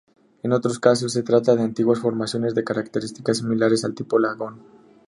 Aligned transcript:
En 0.41 0.51
otros 0.51 0.79
casos, 0.79 1.13
se 1.13 1.21
trata 1.21 1.55
de 1.55 1.61
antiguas 1.61 1.99
formaciones 1.99 2.55
de 2.55 2.63
características 2.63 3.37
similares 3.37 3.85
al 3.85 3.93
tipo 3.93 4.17
lagoon. 4.17 4.59